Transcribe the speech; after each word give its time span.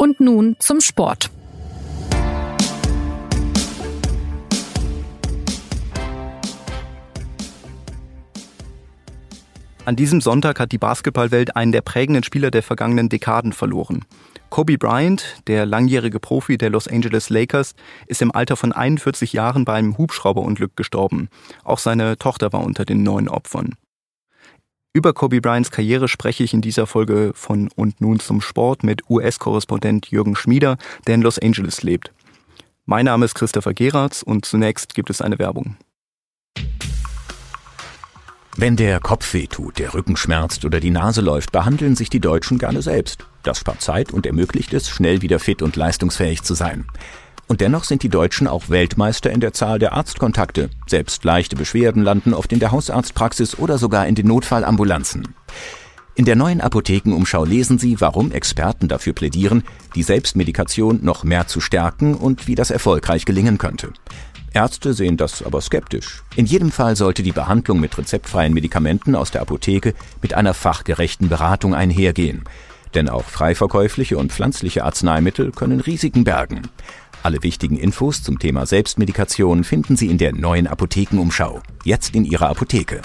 Und 0.00 0.20
nun 0.20 0.54
zum 0.60 0.80
Sport. 0.80 1.28
An 9.84 9.96
diesem 9.96 10.20
Sonntag 10.20 10.60
hat 10.60 10.70
die 10.70 10.78
Basketballwelt 10.78 11.56
einen 11.56 11.72
der 11.72 11.80
prägenden 11.80 12.22
Spieler 12.22 12.52
der 12.52 12.62
vergangenen 12.62 13.08
Dekaden 13.08 13.52
verloren. 13.52 14.04
Kobe 14.50 14.78
Bryant, 14.78 15.42
der 15.48 15.66
langjährige 15.66 16.20
Profi 16.20 16.58
der 16.58 16.70
Los 16.70 16.86
Angeles 16.86 17.28
Lakers, 17.28 17.74
ist 18.06 18.22
im 18.22 18.30
Alter 18.30 18.56
von 18.56 18.70
41 18.70 19.32
Jahren 19.32 19.64
bei 19.64 19.74
einem 19.74 19.98
Hubschrauberunglück 19.98 20.76
gestorben. 20.76 21.28
Auch 21.64 21.78
seine 21.78 22.16
Tochter 22.18 22.52
war 22.52 22.62
unter 22.62 22.84
den 22.84 23.02
neun 23.02 23.28
Opfern. 23.28 23.74
Über 24.98 25.12
Kobe 25.12 25.40
Bryants 25.40 25.70
Karriere 25.70 26.08
spreche 26.08 26.42
ich 26.42 26.52
in 26.52 26.60
dieser 26.60 26.88
Folge 26.88 27.30
von 27.32 27.70
Und 27.76 28.00
nun 28.00 28.18
zum 28.18 28.40
Sport 28.40 28.82
mit 28.82 29.08
US-Korrespondent 29.08 30.10
Jürgen 30.10 30.34
Schmieder, 30.34 30.76
der 31.06 31.14
in 31.14 31.22
Los 31.22 31.38
Angeles 31.38 31.84
lebt. 31.84 32.10
Mein 32.84 33.04
Name 33.04 33.24
ist 33.24 33.36
Christopher 33.36 33.74
Geratz 33.74 34.22
und 34.22 34.44
zunächst 34.44 34.96
gibt 34.96 35.08
es 35.08 35.22
eine 35.22 35.38
Werbung. 35.38 35.76
Wenn 38.56 38.74
der 38.74 38.98
Kopf 38.98 39.32
weh 39.34 39.46
tut, 39.46 39.78
der 39.78 39.94
Rücken 39.94 40.16
schmerzt 40.16 40.64
oder 40.64 40.80
die 40.80 40.90
Nase 40.90 41.20
läuft, 41.20 41.52
behandeln 41.52 41.94
sich 41.94 42.10
die 42.10 42.18
Deutschen 42.18 42.58
gerne 42.58 42.82
selbst. 42.82 43.24
Das 43.44 43.60
spart 43.60 43.80
Zeit 43.80 44.10
und 44.10 44.26
ermöglicht 44.26 44.74
es, 44.74 44.88
schnell 44.88 45.22
wieder 45.22 45.38
fit 45.38 45.62
und 45.62 45.76
leistungsfähig 45.76 46.42
zu 46.42 46.54
sein. 46.54 46.86
Und 47.48 47.62
dennoch 47.62 47.84
sind 47.84 48.02
die 48.02 48.10
Deutschen 48.10 48.46
auch 48.46 48.68
Weltmeister 48.68 49.30
in 49.30 49.40
der 49.40 49.54
Zahl 49.54 49.78
der 49.78 49.94
Arztkontakte. 49.94 50.68
Selbst 50.86 51.24
leichte 51.24 51.56
Beschwerden 51.56 52.02
landen 52.02 52.34
oft 52.34 52.52
in 52.52 52.60
der 52.60 52.72
Hausarztpraxis 52.72 53.58
oder 53.58 53.78
sogar 53.78 54.06
in 54.06 54.14
den 54.14 54.26
Notfallambulanzen. 54.26 55.34
In 56.14 56.26
der 56.26 56.36
neuen 56.36 56.60
Apothekenumschau 56.60 57.44
lesen 57.44 57.78
Sie, 57.78 58.00
warum 58.00 58.32
Experten 58.32 58.88
dafür 58.88 59.14
plädieren, 59.14 59.62
die 59.94 60.02
Selbstmedikation 60.02 61.00
noch 61.02 61.24
mehr 61.24 61.46
zu 61.46 61.60
stärken 61.60 62.14
und 62.14 62.48
wie 62.48 62.54
das 62.54 62.70
erfolgreich 62.70 63.24
gelingen 63.24 63.56
könnte. 63.56 63.92
Ärzte 64.52 64.92
sehen 64.92 65.16
das 65.16 65.42
aber 65.42 65.60
skeptisch. 65.60 66.24
In 66.34 66.44
jedem 66.44 66.70
Fall 66.70 66.96
sollte 66.96 67.22
die 67.22 67.32
Behandlung 67.32 67.80
mit 67.80 67.96
rezeptfreien 67.96 68.52
Medikamenten 68.52 69.14
aus 69.14 69.30
der 69.30 69.42
Apotheke 69.42 69.94
mit 70.20 70.34
einer 70.34 70.54
fachgerechten 70.54 71.28
Beratung 71.28 71.74
einhergehen. 71.74 72.44
Denn 72.94 73.08
auch 73.08 73.24
freiverkäufliche 73.24 74.18
und 74.18 74.32
pflanzliche 74.32 74.84
Arzneimittel 74.84 75.52
können 75.52 75.80
Risiken 75.80 76.24
bergen. 76.24 76.62
Alle 77.22 77.42
wichtigen 77.42 77.76
Infos 77.76 78.22
zum 78.22 78.38
Thema 78.38 78.64
Selbstmedikation 78.64 79.64
finden 79.64 79.96
Sie 79.96 80.06
in 80.06 80.18
der 80.18 80.32
neuen 80.32 80.68
Apothekenumschau. 80.68 81.60
Jetzt 81.84 82.14
in 82.14 82.24
Ihrer 82.24 82.48
Apotheke. 82.48 83.02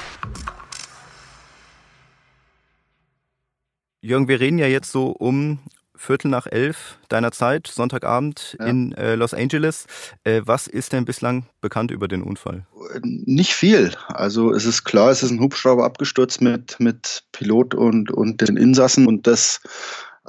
Jürgen, 4.02 4.28
wir 4.28 4.40
reden 4.40 4.60
ja 4.60 4.68
jetzt 4.68 4.92
so 4.92 5.08
um 5.08 5.60
Viertel 5.96 6.28
nach 6.28 6.46
elf 6.46 7.00
deiner 7.10 7.32
Zeit, 7.32 7.68
Sonntagabend 7.68 8.56
ja. 8.60 8.66
in 8.68 8.92
äh, 8.94 9.16
Los 9.16 9.34
Angeles. 9.34 9.86
Äh, 10.24 10.42
was 10.46 10.68
ist 10.68 10.94
denn 10.94 11.06
bislang 11.06 11.48
bekannt 11.62 11.90
über 11.90 12.08
den 12.08 12.22
Unfall? 12.22 12.68
Nicht 13.02 13.54
viel. 13.54 13.94
Also 14.08 14.52
es 14.52 14.66
ist 14.66 14.84
klar, 14.84 15.10
es 15.10 15.24
ist 15.24 15.32
ein 15.32 15.40
Hubschrauber 15.40 15.86
abgestürzt 15.86 16.42
mit, 16.42 16.80
mit 16.80 17.24
Pilot 17.32 17.74
und, 17.74 18.12
und 18.12 18.42
den 18.42 18.58
Insassen 18.58 19.08
und 19.08 19.26
das 19.26 19.62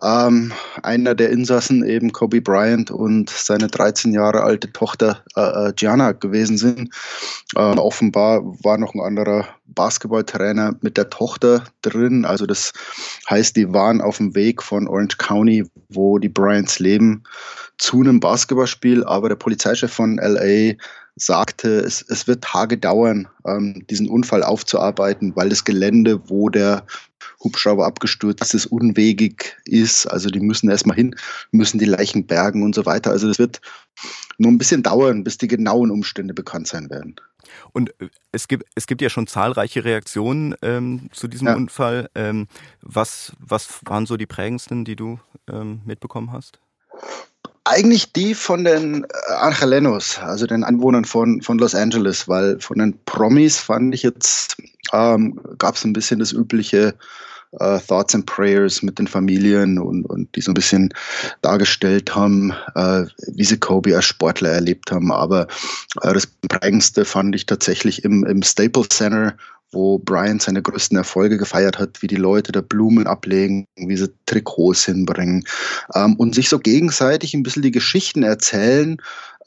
ähm, 0.05 0.53
einer 0.83 1.15
der 1.15 1.31
Insassen 1.31 1.85
eben 1.85 2.13
Kobe 2.13 2.43
Bryant 2.43 2.91
und 2.91 3.31
seine 3.31 3.69
13 3.69 4.13
Jahre 4.13 4.43
alte 4.43 4.71
Tochter 4.71 5.25
äh, 5.35 5.69
äh, 5.69 5.73
Gianna 5.73 6.13
gewesen 6.13 6.59
sind. 6.59 6.95
Äh, 7.57 7.61
offenbar 7.61 8.43
war 8.63 8.77
noch 8.77 8.95
ein 8.95 9.01
anderer 9.01 9.49
Basketballtrainer 9.67 10.77
mit 10.83 10.99
der 10.99 11.09
Tochter 11.09 11.65
drin. 11.81 12.27
Also 12.27 12.45
das 12.45 12.73
heißt, 13.31 13.57
die 13.57 13.73
waren 13.73 14.03
auf 14.03 14.19
dem 14.19 14.35
Weg 14.35 14.63
von 14.63 14.87
Orange 14.87 15.17
County, 15.17 15.65
wo 15.89 16.19
die 16.19 16.29
Bryants 16.29 16.79
leben, 16.79 17.25
zu 17.79 18.01
einem 18.01 18.21
Basketballspiel. 18.21 19.05
Aber 19.05 19.31
der 19.31 19.37
Polizeichef 19.37 19.93
von 19.93 20.19
LA 20.19 20.75
sagte, 21.17 21.79
es, 21.81 22.03
es 22.09 22.27
wird 22.27 22.43
Tage 22.43 22.77
dauern, 22.77 23.29
ähm, 23.47 23.87
diesen 23.89 24.09
Unfall 24.09 24.43
aufzuarbeiten, 24.43 25.37
weil 25.37 25.49
das 25.49 25.65
Gelände, 25.65 26.29
wo 26.29 26.49
der 26.49 26.87
Hubschrauber 27.43 27.87
abgestürzt 27.87 28.55
ist, 28.55 28.67
unwegig 28.67 29.57
ist. 29.65 30.07
Also 30.07 30.31
die 30.31 30.41
müssen 30.41 30.71
erstmal 30.71 30.97
hin, 30.97 31.15
müssen 31.53 31.79
die 31.79 31.85
Leichen 31.85 32.27
bergen 32.27 32.63
und 32.63 32.75
so 32.75 32.85
weiter. 32.87 33.11
Also 33.11 33.29
das 33.29 33.39
wird 33.39 33.61
nur 34.39 34.51
ein 34.51 34.59
bisschen 34.59 34.83
dauern, 34.83 35.23
bis 35.23 35.39
die 35.39 35.49
genauen 35.49 35.91
Umstände 35.91 36.35
bekannt 36.35 36.67
sein 36.67 36.91
werden. 36.91 37.17
Und 37.73 37.91
äh, 38.01 38.09
es 38.33 38.49
gibt, 38.49 38.65
es 38.75 38.87
gibt 38.87 39.01
ja 39.01 39.11
schon 39.11 39.27
zahlreiche 39.27 39.85
Reaktionen 39.85 40.55
ähm, 40.63 41.09
zu 41.13 41.29
diesem 41.29 41.49
ja. 41.49 41.55
Unfall. 41.55 42.11
Ähm, 42.15 42.49
was, 42.81 43.33
was 43.39 43.81
waren 43.85 44.07
so 44.07 44.17
die 44.17 44.27
prägendsten, 44.27 44.85
die 44.85 44.97
du 44.97 45.21
ähm, 45.49 45.81
mitbekommen 45.85 46.33
hast? 46.33 46.59
Eigentlich 47.65 48.13
die 48.13 48.35
von 48.35 48.65
den 48.65 49.05
äh, 49.05 49.33
Angelenos, 49.33 50.19
also 50.19 50.47
den 50.47 50.65
Anwohnern 50.65 51.05
von, 51.05 51.41
von 51.41 51.59
Los 51.59 51.75
Angeles, 51.75 52.29
weil 52.29 52.61
von 52.61 52.79
den 52.79 52.99
Promis 53.07 53.59
fand 53.59 53.95
ich 53.95 54.03
jetzt, 54.03 54.57
ähm, 54.93 55.41
gab 55.57 55.77
es 55.77 55.85
ein 55.85 55.95
bisschen 55.95 56.19
das 56.19 56.33
übliche 56.33 56.95
äh, 57.61 57.79
Thoughts 57.79 58.15
and 58.15 58.27
Prayers 58.27 58.83
mit 58.83 58.99
den 58.99 59.07
Familien 59.07 59.79
und, 59.79 60.05
und 60.05 60.35
die 60.37 60.41
so 60.41 60.51
ein 60.51 60.55
bisschen 60.55 60.93
dargestellt 61.43 62.15
haben, 62.15 62.53
äh, 62.75 63.05
wie 63.29 63.45
sie 63.45 63.59
Kobe 63.59 63.95
als 63.97 64.05
Sportler 64.05 64.51
erlebt 64.51 64.91
haben. 64.91 65.13
Aber 65.13 65.47
äh, 66.03 66.13
das 66.13 66.27
prägendste 66.27 67.05
fand 67.05 67.35
ich 67.35 67.47
tatsächlich 67.47 68.05
im, 68.05 68.25
im 68.25 68.43
Staples 68.43 68.89
Center, 68.89 69.35
wo 69.73 69.99
Brian 69.99 70.41
seine 70.41 70.63
größten 70.63 70.97
Erfolge 70.97 71.37
gefeiert 71.37 71.79
hat, 71.79 72.01
wie 72.01 72.07
die 72.07 72.17
Leute 72.17 72.53
da 72.53 72.61
Blumen 72.61 73.07
ablegen, 73.07 73.67
wie 73.77 73.97
sie 73.97 74.13
Trikots 74.27 74.85
hinbringen 74.85 75.45
ähm, 75.95 76.15
und 76.17 76.35
sich 76.35 76.49
so 76.49 76.59
gegenseitig 76.59 77.35
ein 77.35 77.43
bisschen 77.43 77.63
die 77.63 77.73
Geschichten 77.73 78.23
erzählen, 78.23 78.99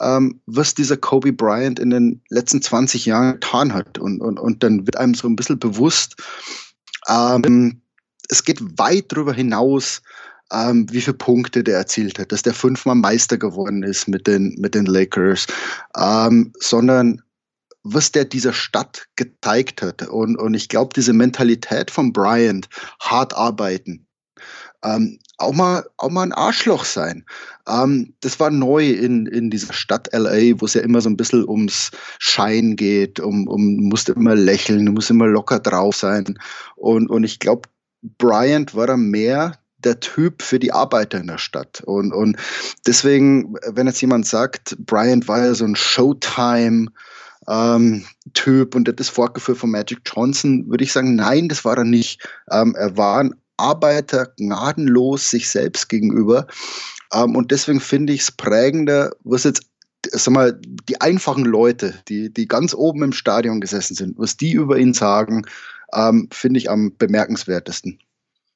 ähm, 0.02 0.40
was 0.46 0.76
dieser 0.76 0.98
Kobe 0.98 1.34
Bryant 1.34 1.80
in 1.80 1.90
den 1.90 2.22
letzten 2.30 2.62
20 2.62 3.06
Jahren 3.06 3.34
getan 3.34 3.74
hat. 3.74 3.98
Und, 3.98 4.22
und, 4.22 4.40
und 4.40 4.64
dann 4.64 4.86
wird 4.86 4.98
einem 4.98 5.14
so 5.14 5.28
ein 5.28 5.36
bisschen 5.36 5.60
bewusst, 5.60 6.16
ähm, 7.08 7.82
es 8.30 8.44
geht 8.44 8.60
weit 8.78 9.06
darüber 9.10 9.34
hinaus, 9.34 10.02
ähm, 10.52 10.86
wie 10.92 11.02
viele 11.02 11.18
Punkte 11.18 11.64
der 11.64 11.78
erzielt 11.78 12.20
hat, 12.20 12.32
dass 12.32 12.42
der 12.42 12.54
fünfmal 12.54 12.96
Meister 12.96 13.38
geworden 13.38 13.84
ist 13.84 14.08
mit 14.08 14.28
den, 14.28 14.56
mit 14.58 14.76
den 14.76 14.86
Lakers, 14.86 15.48
ähm, 15.98 16.54
sondern 16.60 17.22
was 17.94 18.12
der 18.12 18.26
dieser 18.26 18.54
Stadt 18.54 19.08
gezeigt 19.16 19.82
hat. 19.82 20.08
Und, 20.08 20.38
und 20.38 20.54
ich 20.54 20.70
glaube, 20.70 20.94
diese 20.96 21.14
Mentalität 21.14 21.92
von 21.92 22.14
Bryant, 22.14 22.68
hart 23.00 23.34
arbeiten, 23.34 24.08
ähm, 24.84 25.20
auch 25.38 25.54
mal, 25.54 25.86
auch 25.98 26.10
mal 26.10 26.24
ein 26.24 26.34
Arschloch 26.34 26.86
sein. 26.86 27.26
Ähm, 27.68 28.14
das 28.22 28.40
war 28.40 28.50
neu 28.50 28.90
in, 28.90 29.26
in 29.28 29.50
dieser 29.50 29.74
Stadt 29.74 30.10
LA, 30.14 30.60
wo 30.60 30.66
es 30.66 30.74
ja 30.74 30.82
immer 30.82 31.02
so 31.02 31.10
ein 31.10 31.18
bisschen 31.18 31.48
ums 31.48 31.92
Schein 32.20 32.76
geht, 32.76 33.20
um, 33.20 33.48
um, 33.48 33.76
musst 33.88 34.10
immer 34.10 34.36
lächeln, 34.36 34.86
du 34.86 34.92
musst 34.92 35.10
immer 35.10 35.28
locker 35.28 35.60
drauf 35.60 35.96
sein. 35.96 36.38
Und, 36.76 37.10
und 37.10 37.24
ich 37.24 37.40
glaube, 37.40 37.70
Bryant 38.18 38.76
war 38.76 38.88
da 38.88 38.98
mehr 38.98 39.58
der 39.80 40.00
Typ 40.00 40.42
für 40.42 40.60
die 40.60 40.72
Arbeiter 40.72 41.20
in 41.20 41.28
der 41.28 41.38
Stadt. 41.38 41.82
Und, 41.86 42.12
und 42.12 42.38
deswegen, 42.86 43.56
wenn 43.68 43.88
jetzt 43.88 44.02
jemand 44.02 44.26
sagt, 44.26 44.76
Bryant 44.80 45.28
war 45.28 45.46
ja 45.46 45.54
so 45.54 45.66
ein 45.66 45.76
Showtime, 45.76 46.88
ähm, 47.50 48.06
Typ 48.34 48.76
und 48.76 49.00
das 49.00 49.10
fortgeführt 49.10 49.58
von 49.58 49.72
Magic 49.72 50.00
Johnson, 50.06 50.70
würde 50.70 50.84
ich 50.84 50.92
sagen, 50.92 51.16
nein, 51.16 51.50
das 51.50 51.66
war 51.66 51.78
er 51.78 51.84
nicht. 51.84 52.28
Ähm, 52.52 52.76
er 52.78 52.98
war 52.98 53.20
ein 53.20 53.36
Arbeiter 53.58 54.28
gnadenlos 54.38 55.30
sich 55.30 55.50
selbst 55.50 55.90
gegenüber. 55.90 56.48
Ähm, 57.14 57.36
und 57.36 57.52
deswegen 57.52 57.80
finde 57.80 58.14
ich 58.14 58.22
es 58.22 58.32
prägender, 58.32 59.12
was 59.24 59.44
jetzt 59.44 59.64
sag 60.12 60.34
mal, 60.34 60.60
die 60.62 61.02
einfachen 61.02 61.46
Leute, 61.46 61.96
die, 62.08 62.32
die 62.32 62.48
ganz 62.48 62.74
oben 62.74 63.04
im 63.04 63.14
Stadion 63.14 63.62
gesessen 63.62 63.96
sind, 63.96 64.18
was 64.18 64.38
die 64.38 64.52
über 64.52 64.78
ihn 64.78 64.94
sagen, 64.94 65.46
ähm, 65.94 66.30
finde 66.32 66.60
ich 66.60 66.70
am 66.70 66.96
bemerkenswertesten. 66.98 68.00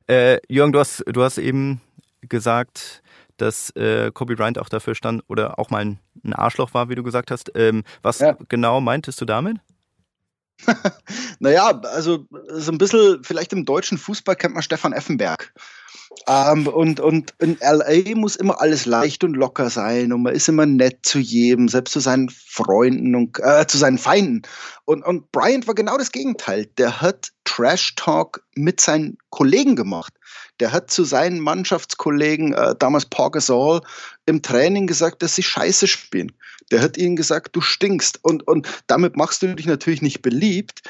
Äh, 0.07 0.40
Jürgen, 0.47 0.72
du 0.72 0.80
hast, 0.80 1.03
du 1.07 1.24
hast 1.24 1.38
eben 1.38 1.81
gesagt, 2.22 3.01
dass 3.41 3.71
äh, 3.71 4.12
Kobe 4.13 4.36
Bryant 4.36 4.60
auch 4.60 4.69
dafür 4.69 4.95
stand 4.95 5.24
oder 5.27 5.57
auch 5.57 5.69
mal 5.69 5.80
ein, 5.80 6.00
ein 6.24 6.33
Arschloch 6.33 6.74
war, 6.74 6.89
wie 6.89 6.95
du 6.95 7.04
gesagt 7.04 7.31
hast. 7.31 7.51
Ähm, 7.56 7.83
was 8.01 8.19
ja. 8.19 8.38
genau 8.50 8.81
meintest 8.81 9.19
du 9.19 9.25
damit? 9.25 9.57
naja, 11.39 11.81
also 11.81 12.27
so 12.50 12.71
ein 12.71 12.77
bisschen, 12.77 13.24
vielleicht 13.24 13.51
im 13.54 13.65
deutschen 13.65 13.98
Fußball 13.98 14.36
kennt 14.36 14.54
man 14.54 14.63
Stefan 14.63 14.94
Effenberg. 14.94 15.54
Ähm, 16.27 16.67
und, 16.67 16.99
und 16.99 17.33
in 17.39 17.57
LA 17.61 18.15
muss 18.15 18.35
immer 18.35 18.61
alles 18.61 18.85
leicht 18.85 19.23
und 19.23 19.33
locker 19.33 19.69
sein 19.69 20.13
und 20.13 20.23
man 20.23 20.35
ist 20.35 20.49
immer 20.49 20.65
nett 20.65 20.99
zu 21.03 21.19
jedem, 21.19 21.67
selbst 21.67 21.93
zu 21.93 21.99
seinen 21.99 22.29
Freunden 22.29 23.15
und 23.15 23.39
äh, 23.39 23.65
zu 23.65 23.77
seinen 23.77 23.97
Feinden. 23.97 24.43
Und, 24.85 25.03
und 25.03 25.31
Bryant 25.31 25.67
war 25.67 25.75
genau 25.75 25.97
das 25.97 26.11
Gegenteil. 26.11 26.67
Der 26.77 27.01
hat 27.01 27.31
Trash 27.45 27.95
Talk 27.95 28.43
mit 28.55 28.81
seinen 28.81 29.17
Kollegen 29.29 29.75
gemacht. 29.75 30.13
Der 30.59 30.71
hat 30.71 30.91
zu 30.91 31.03
seinen 31.03 31.39
Mannschaftskollegen, 31.39 32.53
äh, 32.53 32.75
damals 32.77 33.05
Paul 33.05 33.31
Gasol, 33.31 33.81
im 34.25 34.41
Training 34.41 34.88
gesagt, 34.88 35.23
dass 35.23 35.35
sie 35.35 35.43
scheiße 35.43 35.88
spielen. 35.88 36.31
Der 36.71 36.81
hat 36.81 36.97
ihnen 36.97 37.15
gesagt, 37.15 37.55
du 37.55 37.61
stinkst. 37.61 38.19
Und, 38.23 38.47
und 38.47 38.67
damit 38.88 39.17
machst 39.17 39.41
du 39.41 39.55
dich 39.55 39.65
natürlich 39.65 40.01
nicht 40.01 40.21
beliebt. 40.21 40.81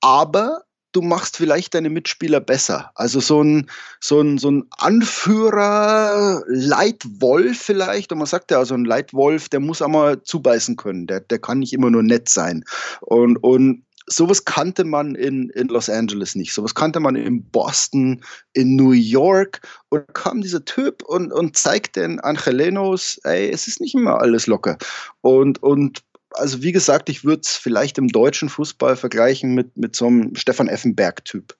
Aber 0.00 0.62
du 0.92 1.02
machst 1.02 1.36
vielleicht 1.36 1.74
deine 1.74 1.90
Mitspieler 1.90 2.40
besser. 2.40 2.90
Also 2.94 3.20
so 3.20 3.42
ein, 3.42 3.70
so 4.00 4.20
ein, 4.20 4.38
so 4.38 4.50
ein 4.50 4.64
Anführer, 4.78 6.42
Leitwolf 6.46 7.58
vielleicht. 7.58 8.12
Und 8.12 8.18
man 8.18 8.26
sagt 8.26 8.50
ja, 8.50 8.58
also 8.58 8.74
ein 8.74 8.84
Leitwolf, 8.84 9.48
der 9.48 9.60
muss 9.60 9.82
einmal 9.82 10.22
zubeißen 10.22 10.76
können. 10.76 11.06
Der, 11.06 11.20
der 11.20 11.38
kann 11.38 11.60
nicht 11.60 11.72
immer 11.72 11.90
nur 11.90 12.02
nett 12.02 12.28
sein. 12.28 12.64
Und, 13.00 13.36
und 13.42 13.84
sowas 14.06 14.44
kannte 14.44 14.84
man 14.84 15.14
in, 15.14 15.50
in 15.50 15.68
Los 15.68 15.88
Angeles 15.88 16.34
nicht. 16.34 16.52
Sowas 16.52 16.74
kannte 16.74 16.98
man 16.98 17.14
in 17.14 17.44
Boston, 17.44 18.22
in 18.52 18.74
New 18.76 18.92
York. 18.92 19.60
Und 19.90 20.12
kam 20.14 20.40
dieser 20.40 20.64
Typ 20.64 21.02
und, 21.04 21.32
und 21.32 21.56
zeigt 21.56 21.96
den 21.96 22.20
Angelenos, 22.20 23.20
ey, 23.24 23.50
es 23.50 23.66
ist 23.68 23.80
nicht 23.80 23.94
immer 23.94 24.20
alles 24.20 24.46
locker. 24.46 24.76
Und, 25.20 25.62
und 25.62 26.02
also 26.32 26.62
wie 26.62 26.72
gesagt, 26.72 27.08
ich 27.08 27.24
würde 27.24 27.42
es 27.44 27.56
vielleicht 27.56 27.98
im 27.98 28.08
deutschen 28.08 28.48
Fußball 28.48 28.96
vergleichen 28.96 29.54
mit, 29.54 29.76
mit 29.76 29.96
so 29.96 30.06
einem 30.06 30.34
Stefan 30.34 30.68
Effenberg-Typ. 30.68 31.54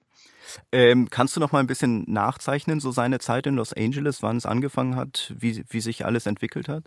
Ähm, 0.71 1.09
kannst 1.09 1.35
du 1.35 1.39
noch 1.39 1.51
mal 1.51 1.59
ein 1.59 1.67
bisschen 1.67 2.03
nachzeichnen, 2.07 2.79
so 2.79 2.91
seine 2.91 3.19
Zeit 3.19 3.47
in 3.47 3.55
Los 3.55 3.73
Angeles, 3.73 4.21
wann 4.21 4.37
es 4.37 4.45
angefangen 4.45 4.95
hat, 4.95 5.33
wie, 5.37 5.63
wie 5.69 5.81
sich 5.81 6.05
alles 6.05 6.25
entwickelt 6.25 6.67
hat? 6.67 6.83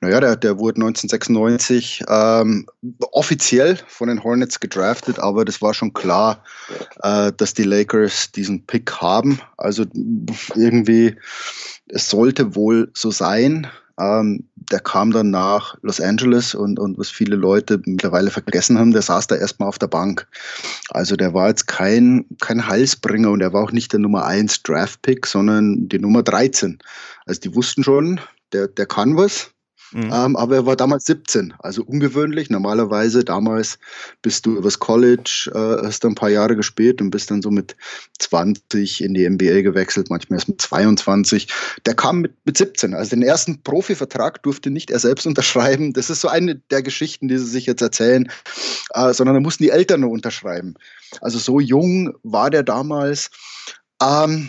Naja, 0.00 0.20
der, 0.20 0.36
der 0.36 0.58
wurde 0.58 0.76
1996 0.76 2.04
ähm, 2.08 2.66
offiziell 3.12 3.78
von 3.88 4.08
den 4.08 4.22
Hornets 4.22 4.60
gedraftet, 4.60 5.18
aber 5.18 5.44
das 5.44 5.62
war 5.62 5.74
schon 5.74 5.92
klar, 5.92 6.42
äh, 7.02 7.32
dass 7.36 7.54
die 7.54 7.64
Lakers 7.64 8.32
diesen 8.32 8.66
Pick 8.66 8.92
haben. 9.00 9.40
Also 9.56 9.84
irgendwie, 10.54 11.16
es 11.88 12.10
sollte 12.10 12.54
wohl 12.54 12.90
so 12.94 13.10
sein. 13.10 13.68
Ähm, 13.98 14.48
der 14.54 14.80
kam 14.80 15.12
dann 15.12 15.30
nach 15.30 15.76
Los 15.82 16.00
Angeles 16.00 16.54
und, 16.54 16.78
und 16.78 16.98
was 16.98 17.10
viele 17.10 17.36
Leute 17.36 17.80
mittlerweile 17.84 18.30
vergessen 18.30 18.78
haben, 18.78 18.92
der 18.92 19.02
saß 19.02 19.26
da 19.26 19.36
erstmal 19.36 19.68
auf 19.68 19.78
der 19.78 19.88
Bank. 19.88 20.26
Also 20.90 21.16
der 21.16 21.34
war 21.34 21.48
jetzt 21.48 21.66
kein, 21.66 22.24
kein 22.40 22.66
Halsbringer 22.66 23.30
und 23.30 23.40
er 23.40 23.52
war 23.52 23.62
auch 23.62 23.72
nicht 23.72 23.92
der 23.92 24.00
Nummer 24.00 24.24
1 24.24 24.62
Draft-Pick, 24.62 25.26
sondern 25.26 25.88
die 25.88 25.98
Nummer 25.98 26.22
13. 26.22 26.78
Also 27.26 27.40
die 27.40 27.54
wussten 27.54 27.84
schon, 27.84 28.20
der, 28.52 28.68
der 28.68 28.86
kann 28.86 29.16
was. 29.16 29.53
Mhm. 29.92 30.10
Ähm, 30.12 30.36
aber 30.36 30.56
er 30.56 30.66
war 30.66 30.76
damals 30.76 31.04
17, 31.04 31.54
also 31.58 31.82
ungewöhnlich. 31.84 32.50
Normalerweise 32.50 33.24
damals 33.24 33.78
bist 34.22 34.46
du 34.46 34.56
übers 34.56 34.78
College, 34.78 35.50
äh, 35.54 35.86
hast 35.86 36.04
ein 36.04 36.14
paar 36.14 36.30
Jahre 36.30 36.56
gespielt 36.56 37.00
und 37.00 37.10
bist 37.10 37.30
dann 37.30 37.42
so 37.42 37.50
mit 37.50 37.76
20 38.18 39.02
in 39.02 39.14
die 39.14 39.28
NBA 39.28 39.62
gewechselt, 39.62 40.10
manchmal 40.10 40.38
erst 40.38 40.48
mit 40.48 40.60
22. 40.60 41.48
Der 41.86 41.94
kam 41.94 42.22
mit, 42.22 42.34
mit 42.44 42.58
17, 42.58 42.94
also 42.94 43.10
den 43.10 43.22
ersten 43.22 43.62
Profivertrag 43.62 44.42
durfte 44.42 44.70
nicht 44.70 44.90
er 44.90 44.98
selbst 44.98 45.26
unterschreiben. 45.28 45.92
Das 45.92 46.10
ist 46.10 46.20
so 46.20 46.28
eine 46.28 46.56
der 46.56 46.82
Geschichten, 46.82 47.28
die 47.28 47.38
sie 47.38 47.46
sich 47.46 47.66
jetzt 47.66 47.82
erzählen, 47.82 48.30
äh, 48.94 49.12
sondern 49.12 49.34
da 49.34 49.40
mussten 49.40 49.62
die 49.62 49.70
Eltern 49.70 50.00
nur 50.00 50.10
unterschreiben. 50.10 50.74
Also 51.20 51.38
so 51.38 51.60
jung 51.60 52.14
war 52.22 52.50
der 52.50 52.62
damals. 52.62 53.30
Ähm, 54.02 54.48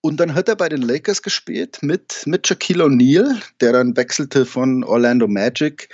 und 0.00 0.18
dann 0.18 0.34
hat 0.34 0.48
er 0.48 0.56
bei 0.56 0.68
den 0.68 0.82
Lakers 0.82 1.22
gespielt 1.22 1.78
mit, 1.82 2.22
mit 2.26 2.46
Shaquille 2.46 2.84
O'Neal, 2.84 3.40
der 3.60 3.72
dann 3.72 3.96
wechselte 3.96 4.46
von 4.46 4.84
Orlando 4.84 5.26
Magic. 5.26 5.88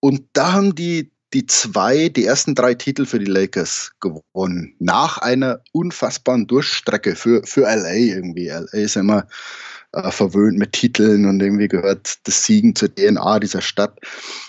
Und 0.00 0.24
da 0.34 0.52
haben 0.52 0.74
die, 0.74 1.10
die 1.32 1.46
zwei, 1.46 2.08
die 2.08 2.24
ersten 2.24 2.54
drei 2.54 2.74
Titel 2.74 3.06
für 3.06 3.18
die 3.18 3.24
Lakers 3.24 3.92
gewonnen. 4.00 4.74
Nach 4.78 5.18
einer 5.18 5.60
unfassbaren 5.72 6.46
Durchstrecke 6.46 7.16
für, 7.16 7.42
für 7.44 7.62
LA 7.62 7.94
irgendwie. 7.94 8.48
LA 8.48 8.72
ist 8.72 8.96
immer 8.96 9.26
äh, 9.92 10.10
verwöhnt 10.10 10.58
mit 10.58 10.72
Titeln 10.72 11.24
und 11.26 11.40
irgendwie 11.40 11.68
gehört 11.68 12.18
das 12.24 12.44
Siegen 12.44 12.74
zur 12.74 12.94
DNA 12.94 13.40
dieser 13.40 13.62
Stadt. 13.62 13.98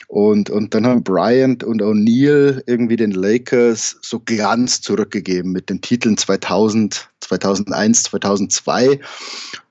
Und, 0.07 0.49
und 0.49 0.73
dann 0.73 0.85
haben 0.85 1.03
Bryant 1.03 1.63
und 1.63 1.81
O'Neill 1.81 2.61
irgendwie 2.65 2.97
den 2.97 3.11
Lakers 3.11 3.97
so 4.01 4.19
Glanz 4.19 4.81
zurückgegeben 4.81 5.51
mit 5.51 5.69
den 5.69 5.81
Titeln 5.81 6.17
2000, 6.17 7.09
2001, 7.29 8.03
2002. 8.03 8.99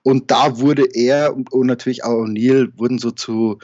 Und 0.02 0.30
da 0.30 0.58
wurde 0.58 0.84
er 0.94 1.34
und, 1.34 1.52
natürlich 1.66 2.04
auch 2.04 2.24
O'Neill 2.24 2.70
wurden 2.76 2.98
so 2.98 3.10
zu, 3.10 3.58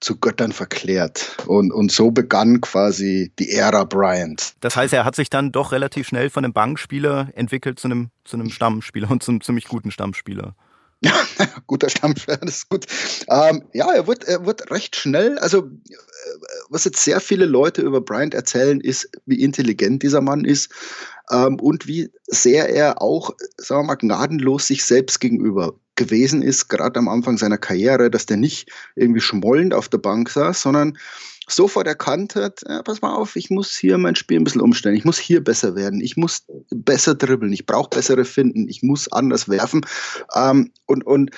zu 0.00 0.16
Göttern 0.16 0.52
verklärt. 0.52 1.36
Und, 1.46 1.72
und 1.72 1.90
so 1.90 2.10
begann 2.10 2.60
quasi 2.60 3.32
die 3.38 3.50
Ära 3.50 3.84
Bryant. 3.84 4.54
Das 4.60 4.76
heißt, 4.76 4.92
er 4.92 5.04
hat 5.04 5.16
sich 5.16 5.30
dann 5.30 5.50
doch 5.50 5.72
relativ 5.72 6.08
schnell 6.08 6.30
von 6.30 6.44
einem 6.44 6.52
Bankspieler 6.52 7.30
entwickelt 7.34 7.80
zu 7.80 7.88
einem, 7.88 8.10
zu 8.24 8.36
einem 8.36 8.50
Stammspieler 8.50 9.10
und 9.10 9.22
zu 9.22 9.32
einem 9.32 9.40
ziemlich 9.40 9.66
guten 9.66 9.90
Stammspieler. 9.90 10.54
Ja, 11.00 11.12
guter 11.66 11.88
Stammspieler, 11.88 12.38
das 12.38 12.56
ist 12.56 12.68
gut. 12.68 12.86
Ähm, 13.28 13.62
ja, 13.72 13.92
er 13.92 14.06
wird, 14.06 14.24
er 14.24 14.44
wird 14.46 14.70
recht 14.70 14.96
schnell, 14.96 15.38
also 15.38 15.58
äh, 15.58 15.94
was 16.70 16.84
jetzt 16.84 17.04
sehr 17.04 17.20
viele 17.20 17.46
Leute 17.46 17.82
über 17.82 18.00
Bryant 18.00 18.34
erzählen, 18.34 18.80
ist, 18.80 19.08
wie 19.24 19.40
intelligent 19.42 20.02
dieser 20.02 20.20
Mann 20.20 20.44
ist 20.44 20.70
ähm, 21.30 21.60
und 21.60 21.86
wie 21.86 22.10
sehr 22.26 22.68
er 22.68 23.00
auch, 23.00 23.30
sagen 23.58 23.82
wir 23.82 23.86
mal, 23.86 23.94
gnadenlos 23.94 24.66
sich 24.66 24.84
selbst 24.84 25.20
gegenüber 25.20 25.74
gewesen 25.94 26.42
ist, 26.42 26.68
gerade 26.68 26.98
am 26.98 27.08
Anfang 27.08 27.38
seiner 27.38 27.58
Karriere, 27.58 28.10
dass 28.10 28.26
der 28.26 28.36
nicht 28.36 28.70
irgendwie 28.96 29.20
schmollend 29.20 29.74
auf 29.74 29.88
der 29.88 29.98
Bank 29.98 30.30
saß, 30.30 30.60
sondern 30.60 30.98
sofort 31.50 31.86
erkannt 31.86 32.34
hat, 32.34 32.62
ja, 32.68 32.82
pass 32.82 33.02
mal 33.02 33.14
auf, 33.14 33.36
ich 33.36 33.50
muss 33.50 33.76
hier 33.76 33.98
mein 33.98 34.16
Spiel 34.16 34.38
ein 34.38 34.44
bisschen 34.44 34.60
umstellen, 34.60 34.96
ich 34.96 35.04
muss 35.04 35.18
hier 35.18 35.42
besser 35.42 35.74
werden, 35.74 36.00
ich 36.00 36.16
muss 36.16 36.44
besser 36.70 37.14
dribbeln, 37.14 37.52
ich 37.52 37.66
brauche 37.66 37.90
bessere 37.90 38.24
Finden, 38.24 38.68
ich 38.68 38.82
muss 38.82 39.10
anders 39.10 39.48
werfen. 39.48 39.84
Ähm, 40.34 40.72
und, 40.86 41.04
und 41.04 41.30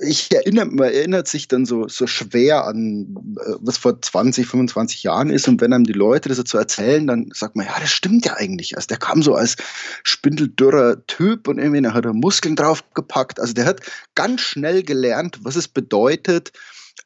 ich 0.00 0.32
erinnere, 0.32 0.66
man 0.66 0.92
erinnert 0.92 1.28
sich 1.28 1.48
dann 1.48 1.66
so, 1.66 1.88
so 1.88 2.06
schwer 2.06 2.64
an, 2.64 3.16
äh, 3.40 3.52
was 3.60 3.78
vor 3.78 4.00
20, 4.00 4.46
25 4.46 5.02
Jahren 5.02 5.30
ist. 5.30 5.48
Und 5.48 5.60
wenn 5.60 5.72
einem 5.72 5.84
die 5.84 5.92
Leute 5.92 6.28
das 6.28 6.38
so 6.38 6.58
erzählen, 6.58 7.06
dann 7.06 7.30
sagt 7.32 7.56
man, 7.56 7.66
ja, 7.66 7.74
das 7.80 7.90
stimmt 7.90 8.26
ja 8.26 8.34
eigentlich. 8.34 8.76
Also 8.76 8.88
der 8.88 8.98
kam 8.98 9.22
so 9.22 9.34
als 9.34 9.56
spindeldürrer 10.02 11.06
Typ 11.06 11.48
und 11.48 11.58
irgendwie 11.58 11.86
hat 11.86 12.04
er 12.04 12.12
Muskeln 12.12 12.56
draufgepackt. 12.56 13.40
Also 13.40 13.54
der 13.54 13.66
hat 13.66 13.80
ganz 14.14 14.40
schnell 14.40 14.82
gelernt, 14.82 15.38
was 15.42 15.56
es 15.56 15.68
bedeutet, 15.68 16.52